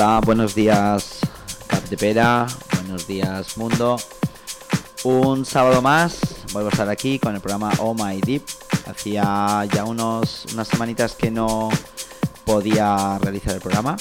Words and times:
Hola, 0.00 0.20
buenos 0.24 0.54
días 0.54 1.18
Capdepera, 1.66 2.46
buenos 2.74 3.08
días 3.08 3.58
mundo. 3.58 3.96
Un 5.02 5.44
sábado 5.44 5.82
más, 5.82 6.20
vuelvo 6.52 6.68
a 6.68 6.70
estar 6.70 6.88
aquí 6.88 7.18
con 7.18 7.34
el 7.34 7.40
programa 7.40 7.72
Oh 7.80 7.94
My 7.94 8.20
Deep. 8.20 8.44
Hacía 8.86 9.66
ya 9.74 9.84
unos, 9.84 10.46
unas 10.52 10.68
semanitas 10.68 11.16
que 11.16 11.32
no 11.32 11.68
podía 12.44 13.18
realizar 13.18 13.54
el 13.54 13.60
programa. 13.60 13.96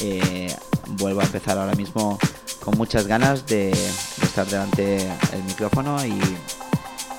Eh, 0.00 0.54
vuelvo 0.86 1.22
a 1.22 1.24
empezar 1.24 1.56
ahora 1.56 1.74
mismo 1.74 2.18
con 2.62 2.76
muchas 2.76 3.06
ganas 3.06 3.46
de, 3.46 3.70
estar 3.70 4.46
delante 4.46 5.10
del 5.30 5.44
micrófono 5.46 6.04
y, 6.04 6.20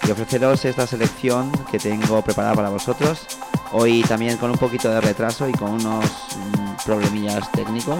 y 0.07 0.11
ofreceros 0.11 0.63
esta 0.65 0.85
selección 0.85 1.51
que 1.71 1.79
tengo 1.79 2.21
preparada 2.21 2.53
para 2.53 2.69
vosotros. 2.69 3.21
Hoy 3.71 4.03
también 4.03 4.37
con 4.37 4.51
un 4.51 4.57
poquito 4.59 4.87
de 4.87 5.01
retraso 5.01 5.49
y 5.49 5.53
con 5.53 5.71
unos 5.71 6.05
problemillas 6.89 7.51
técnicos. 7.51 7.99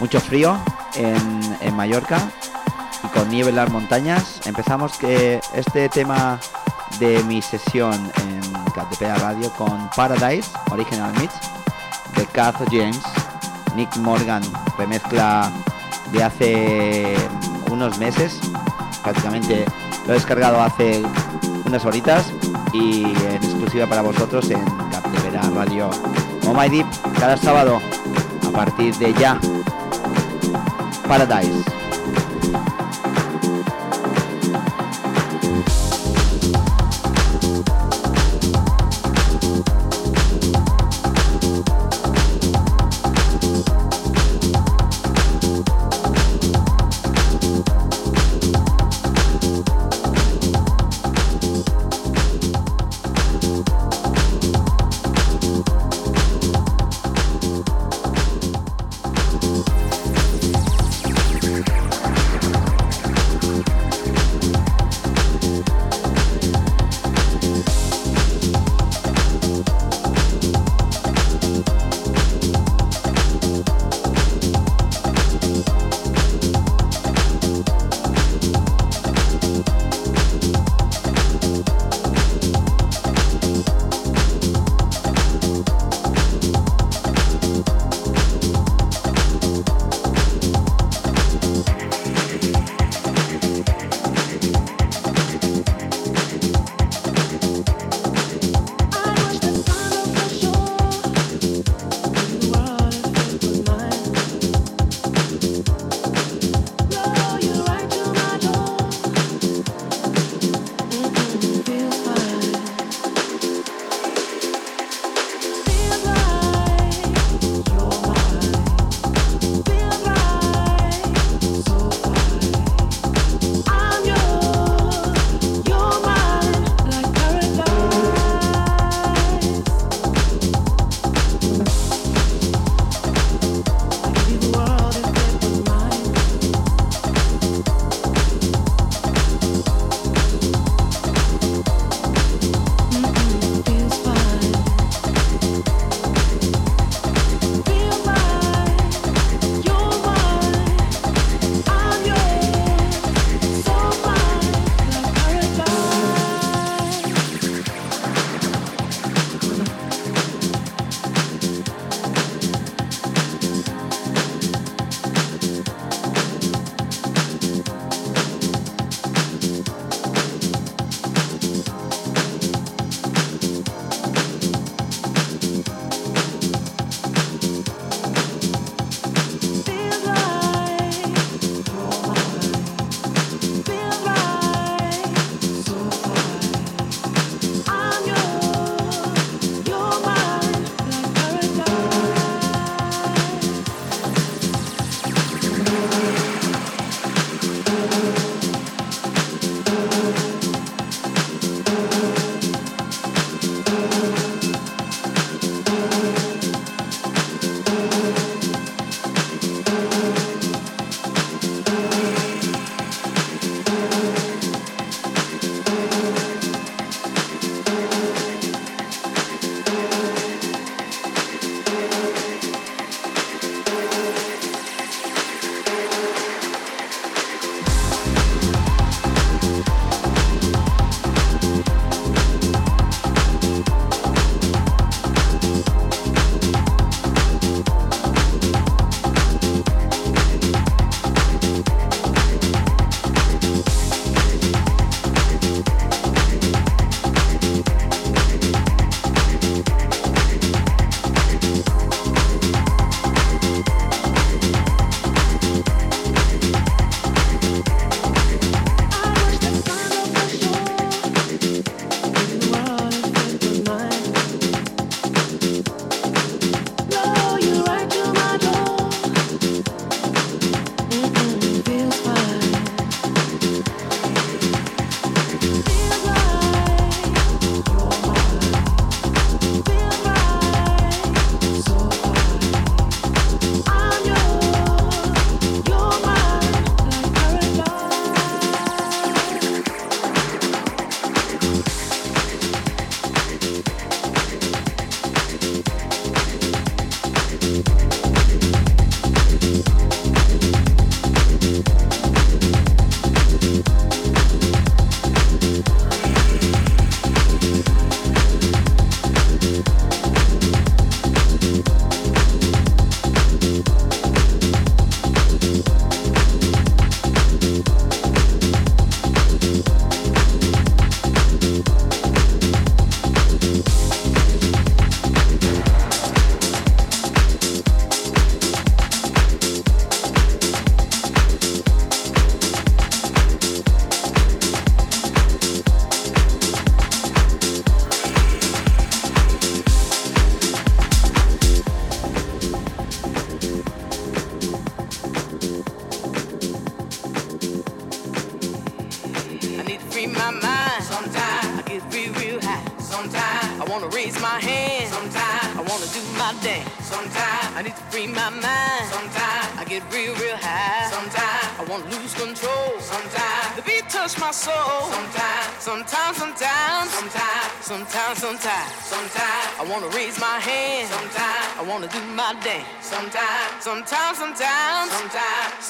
Mucho 0.00 0.18
frío 0.18 0.58
en, 0.96 1.56
en 1.60 1.76
Mallorca 1.76 2.18
y 3.04 3.06
con 3.16 3.28
nieve 3.30 3.50
en 3.50 3.56
las 3.56 3.70
montañas. 3.70 4.40
Empezamos 4.44 4.98
que 4.98 5.40
este 5.54 5.88
tema 5.88 6.40
de 6.98 7.22
mi 7.24 7.40
sesión 7.40 7.94
en 7.94 8.40
Catepea 8.74 9.14
Radio 9.16 9.52
con 9.52 9.88
Paradise, 9.94 10.50
Original 10.72 11.12
Mix, 11.20 11.32
de 12.16 12.26
Kath 12.26 12.56
James, 12.72 13.00
Nick 13.76 13.96
Morgan, 13.98 14.42
remezcla 14.76 15.52
de 16.10 16.24
hace 16.24 17.14
unos 17.70 17.98
meses, 17.98 18.40
prácticamente 19.04 19.64
lo 20.06 20.12
he 20.12 20.16
descargado 20.16 20.60
hace 20.60 21.04
unas 21.64 21.84
horitas 21.84 22.32
y 22.72 23.04
en 23.04 23.36
exclusiva 23.36 23.86
para 23.86 24.02
vosotros 24.02 24.50
en 24.50 24.64
Captivera 24.90 25.42
Radio 25.54 25.88
Oh 26.46 26.54
My 26.54 26.68
Deep 26.68 26.86
cada 27.18 27.36
sábado 27.36 27.80
a 28.46 28.50
partir 28.50 28.94
de 28.96 29.12
ya. 29.14 29.38
Paradise. 31.08 31.71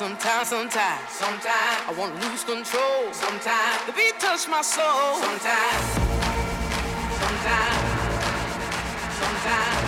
Sometimes, 0.02 0.48
sometimes, 0.48 1.10
sometimes, 1.10 1.10
sometimes 1.10 1.88
I 1.88 1.94
wanna 1.96 2.14
lose 2.26 2.42
control. 2.42 3.12
Sometimes 3.12 3.86
the 3.86 3.92
beat 3.92 4.18
touch 4.18 4.48
my 4.48 4.60
soul. 4.60 5.22
Sometimes, 5.22 5.84
sometimes, 7.22 7.78
sometimes, 9.20 9.78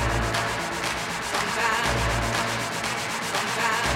sometimes, 1.33 1.99
sometimes. 3.35 3.95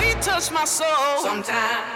Beat 0.00 0.22
touch 0.22 0.50
my 0.52 0.64
soul. 0.64 1.18
Sometimes. 1.22 1.95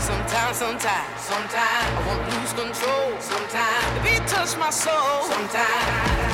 sometimes, 0.11 0.57
sometimes, 0.57 1.21
sometimes 1.21 1.95
I 1.97 2.01
wanna 2.07 2.39
lose 2.39 2.53
control. 2.53 3.07
Sometimes 3.19 3.85
the 3.95 3.99
beat 4.03 4.27
touch 4.27 4.57
my 4.57 4.69
soul. 4.69 5.23
Sometimes. 5.23 6.29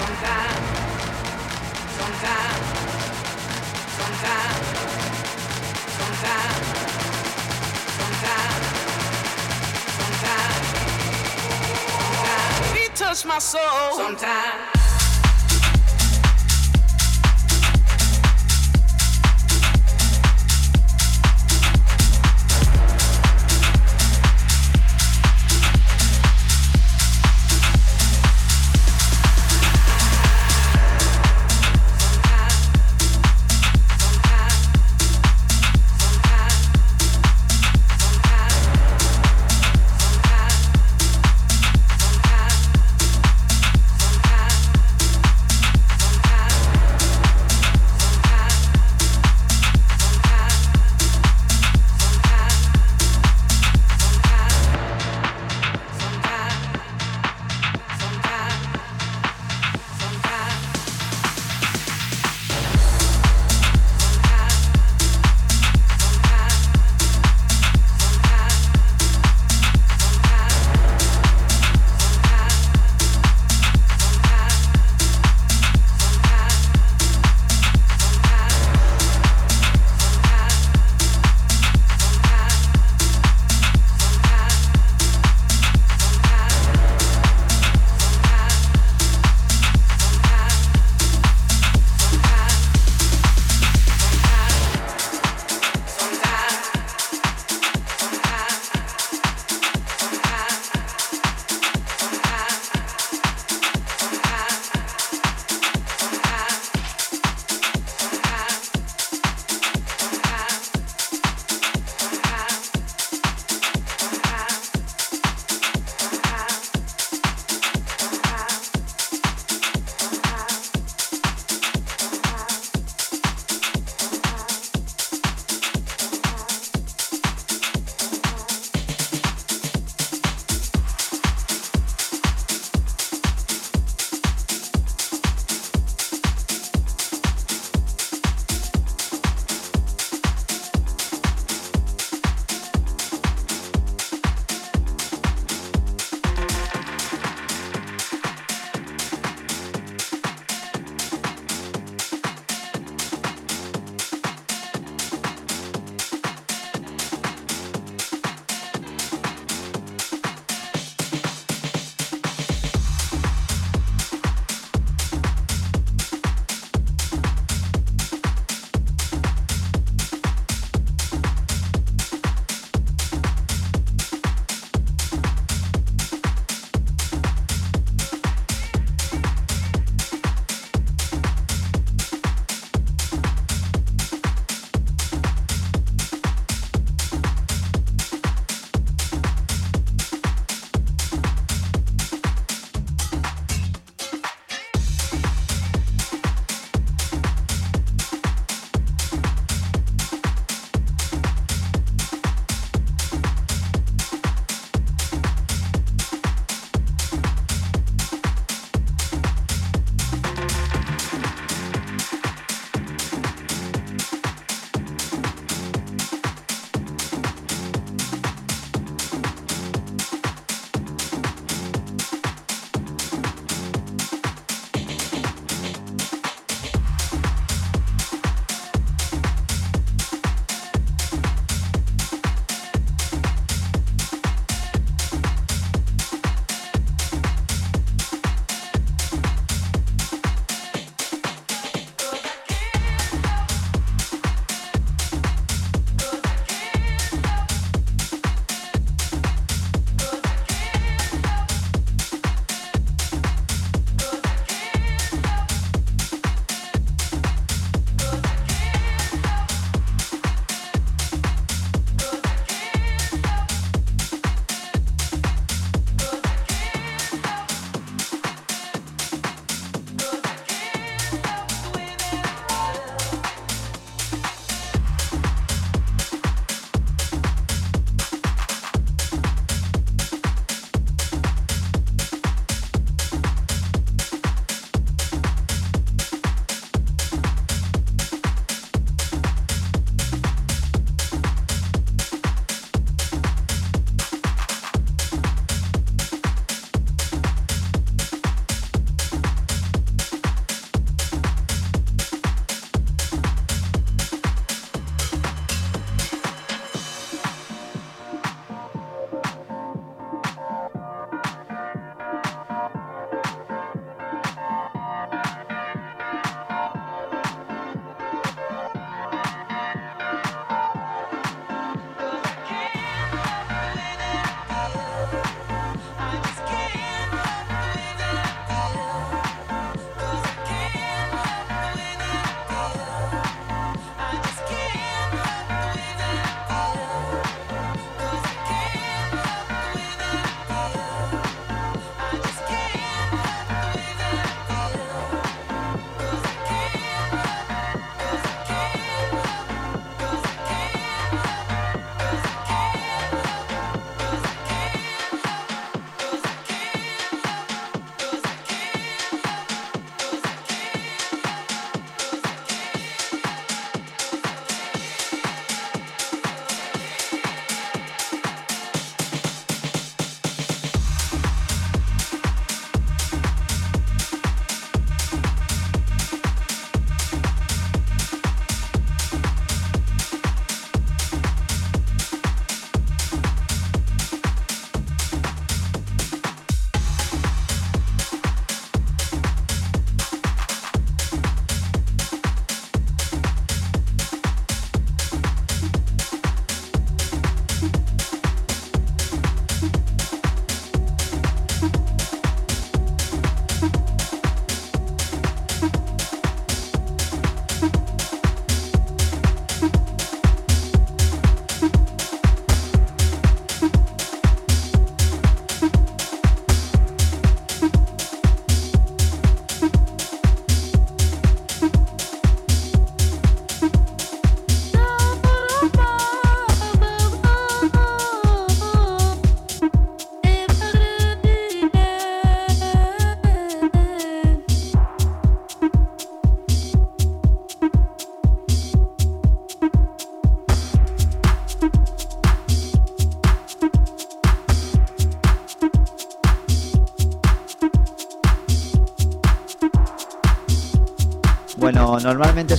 Sometimes, 0.00 0.56
sometimes, 1.98 2.64
sometimes, 3.98 4.64
sometimes, 5.98 6.38
sometimes, 6.38 6.56
sometimes, 9.98 10.34
sometimes. 12.18 12.72
Beat 12.74 12.92
touch 12.94 13.24
my 13.24 13.38
soul. 13.38 13.92
Sometimes. 13.96 14.79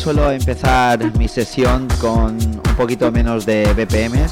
Suelo 0.01 0.31
empezar 0.31 1.15
mi 1.19 1.27
sesión 1.27 1.87
con 1.99 2.35
un 2.35 2.75
poquito 2.75 3.11
menos 3.11 3.45
de 3.45 3.71
BPMs, 3.75 4.31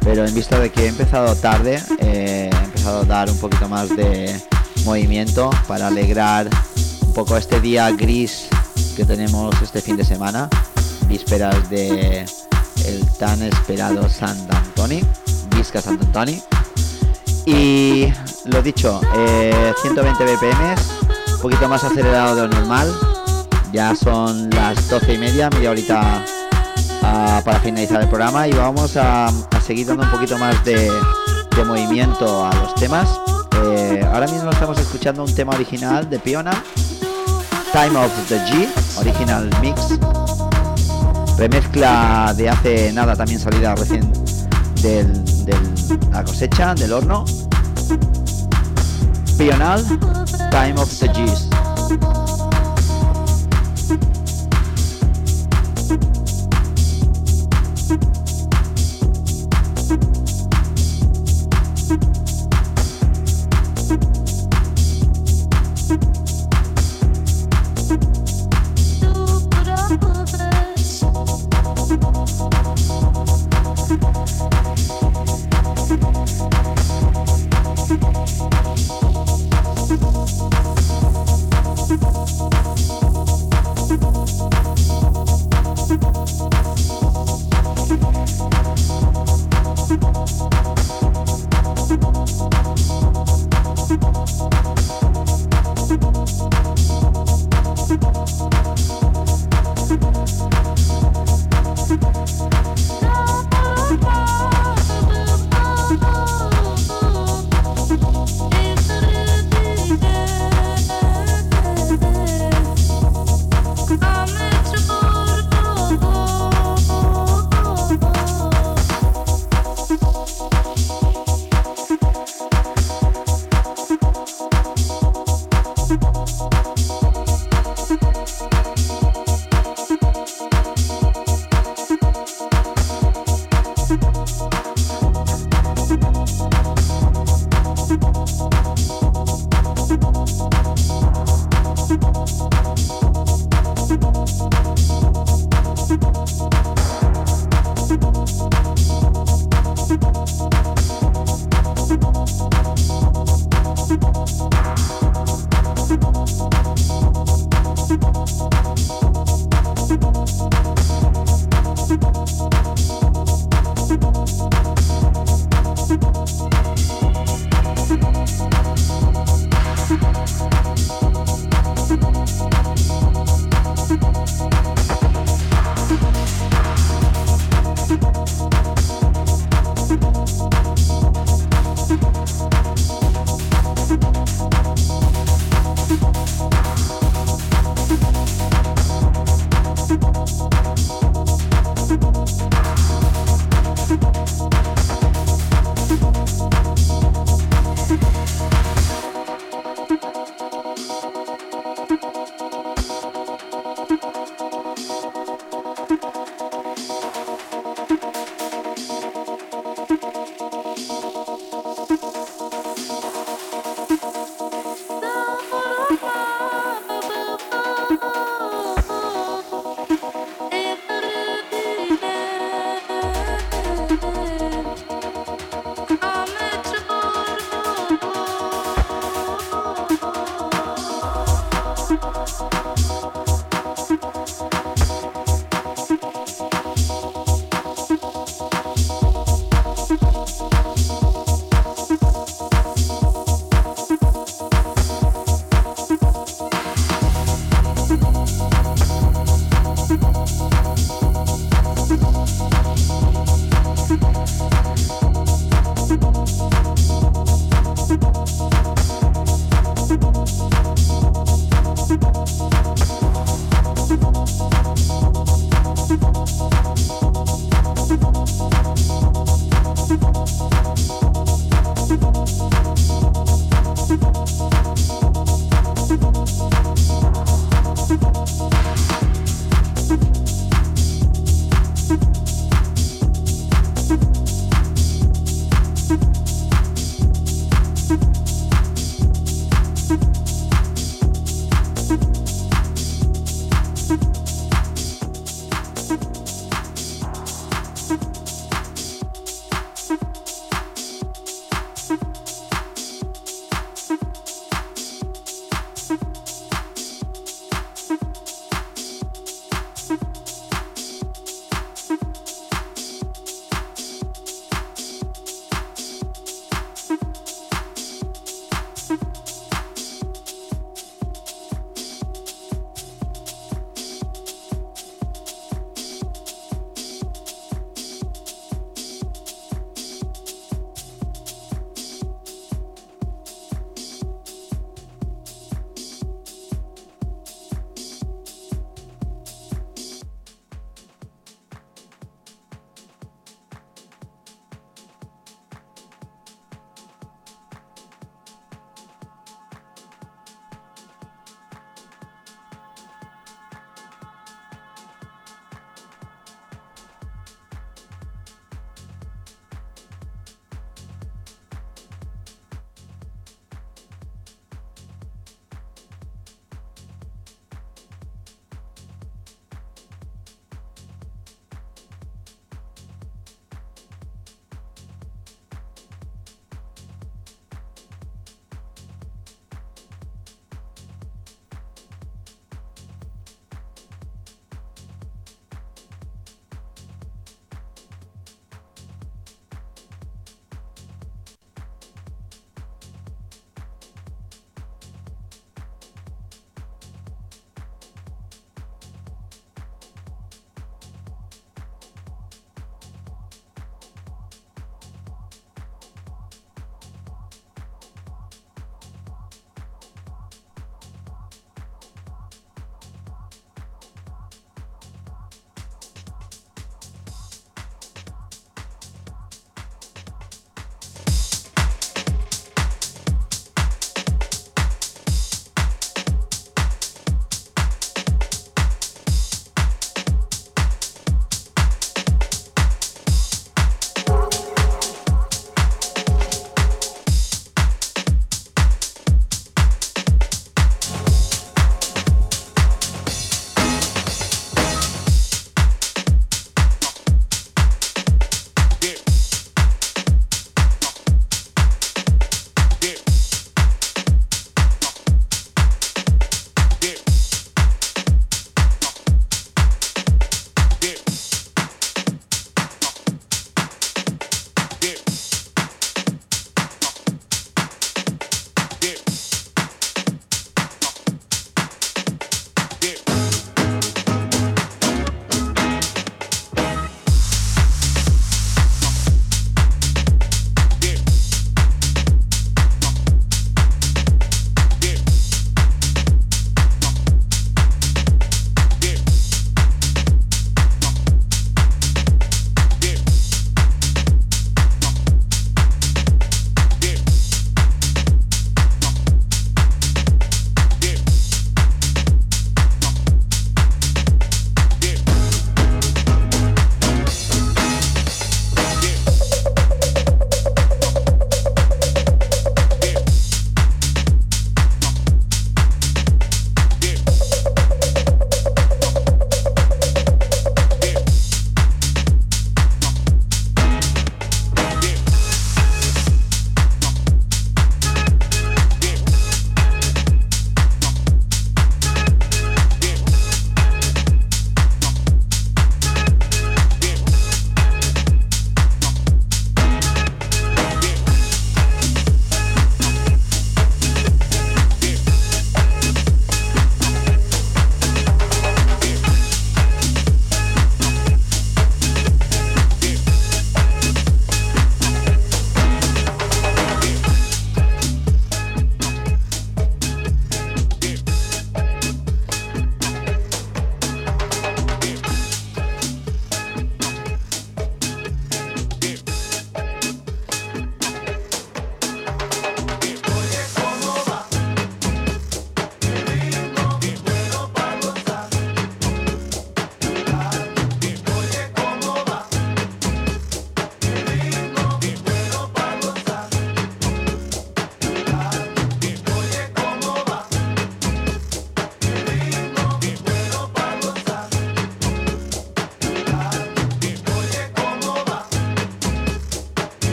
pero 0.00 0.24
en 0.24 0.34
vista 0.34 0.58
de 0.58 0.70
que 0.70 0.84
he 0.84 0.88
empezado 0.88 1.36
tarde, 1.36 1.78
eh, 1.98 2.48
he 2.50 2.64
empezado 2.64 3.00
a 3.00 3.04
dar 3.04 3.30
un 3.30 3.36
poquito 3.36 3.68
más 3.68 3.94
de 3.94 4.34
movimiento 4.86 5.50
para 5.66 5.88
alegrar 5.88 6.48
un 7.02 7.12
poco 7.12 7.36
este 7.36 7.60
día 7.60 7.90
gris 7.90 8.48
que 8.96 9.04
tenemos 9.04 9.54
este 9.60 9.82
fin 9.82 9.94
de 9.98 10.06
semana, 10.06 10.48
vísperas 11.06 11.68
de 11.68 12.24
el 12.86 13.06
tan 13.18 13.42
esperado 13.42 14.08
Sant 14.08 14.50
Antoni, 14.50 15.04
Visca 15.54 15.82
Sant 15.82 16.00
Antoni. 16.00 16.40
Y 17.44 18.06
lo 18.46 18.62
dicho, 18.62 19.02
120 19.82 20.24
eh, 20.24 20.36
BPMs, 20.36 21.34
un 21.34 21.40
poquito 21.42 21.68
más 21.68 21.84
acelerado 21.84 22.36
de 22.36 22.48
lo 22.48 22.48
normal. 22.48 23.17
Ya 23.72 23.94
son 23.94 24.48
las 24.50 24.88
12 24.88 25.14
y 25.14 25.18
media, 25.18 25.50
media 25.50 25.70
horita 25.70 26.24
ah, 27.02 27.42
para 27.44 27.60
finalizar 27.60 28.02
el 28.02 28.08
programa 28.08 28.48
y 28.48 28.52
vamos 28.52 28.96
a, 28.96 29.30
seguir 29.64 29.86
dando 29.86 30.04
un 30.04 30.10
poquito 30.10 30.38
más 30.38 30.64
de, 30.64 30.90
movimiento 31.66 32.46
a 32.46 32.54
los 32.54 32.74
temas. 32.76 33.08
Eh, 33.64 34.00
ahora 34.12 34.26
mismo 34.28 34.50
estamos 34.50 34.78
escuchando 34.78 35.24
un 35.24 35.34
tema 35.34 35.52
original 35.54 36.08
de 36.08 36.18
Piona, 36.18 36.52
Time 37.72 37.98
of 37.98 38.12
the 38.28 38.38
G, 38.38 38.68
original 39.00 39.50
mix. 39.60 39.98
Remezcla 41.36 42.32
de 42.36 42.48
hace 42.48 42.92
nada 42.92 43.16
también 43.16 43.40
salida 43.40 43.74
recién 43.74 44.10
de 44.82 45.04
la 46.12 46.24
cosecha, 46.24 46.74
del 46.74 46.92
horno. 46.92 47.24
Pional, 49.36 49.84
Time 50.50 50.80
of 50.80 50.90
the 50.98 51.08
G's. 51.08 51.48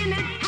Imagine 0.00 0.24
it. 0.24 0.39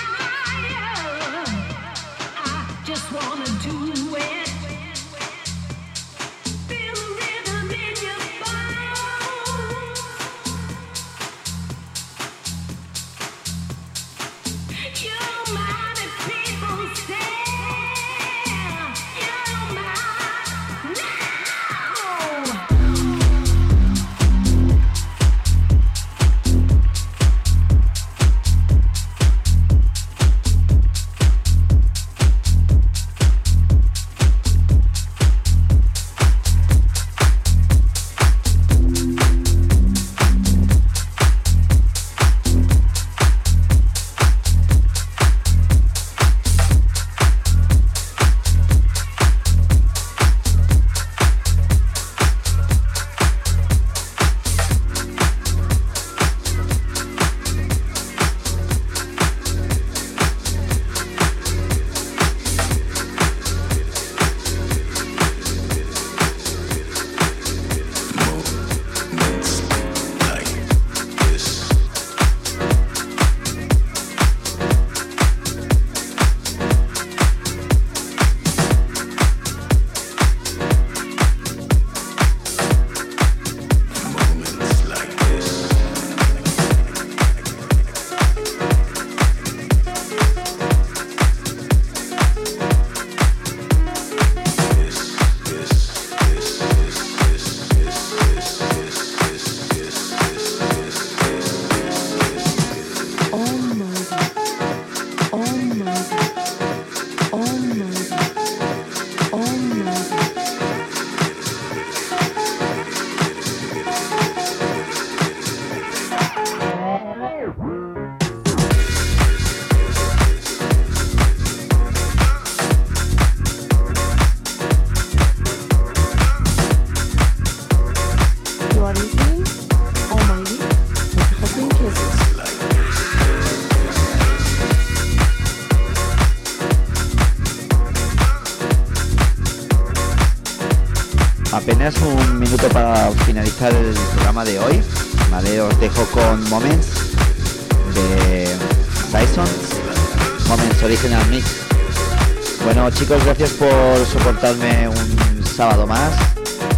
Chicos, 153.03 153.25
gracias 153.25 153.51
por 153.51 154.07
soportarme 154.07 154.87
un 154.87 155.45
sábado 155.45 155.89
más. 155.89 156.13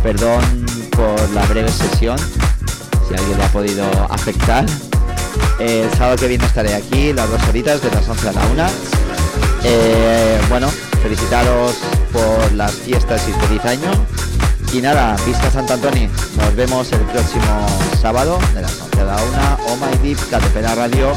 Perdón 0.02 0.40
por 0.90 1.30
la 1.34 1.44
breve 1.46 1.68
sesión, 1.70 2.16
si 3.06 3.14
alguien 3.14 3.36
le 3.36 3.44
ha 3.44 3.52
podido 3.52 3.84
afectar. 4.08 4.64
El 5.58 5.90
sábado 5.92 6.16
que 6.16 6.28
viene 6.28 6.46
estaré 6.46 6.74
aquí, 6.74 7.12
las 7.12 7.28
dos 7.28 7.42
horitas, 7.48 7.82
de 7.82 7.90
las 7.90 8.08
11 8.08 8.28
a 8.28 8.32
la 8.32 8.46
1. 8.46 8.66
Eh, 9.64 10.40
bueno, 10.48 10.68
felicitaros 11.02 11.74
por 12.10 12.52
las 12.52 12.72
fiestas 12.72 13.22
y 13.28 13.32
feliz 13.46 13.64
año. 13.66 13.90
Y 14.72 14.80
nada, 14.80 15.16
Vista 15.26 15.50
Sant 15.50 15.70
Antoni. 15.70 16.08
Nos 16.38 16.56
vemos 16.56 16.90
el 16.92 17.00
próximo 17.00 17.66
sábado 18.00 18.38
de 18.54 18.62
las 18.62 18.80
11 18.80 19.00
a 19.00 19.04
la 19.04 19.16
1. 19.16 19.58
Oh 19.68 19.76
My 19.76 19.98
Deep, 19.98 20.18
Catepera 20.30 20.74
Radio. 20.74 21.12